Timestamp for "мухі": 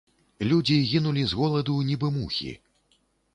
2.17-2.51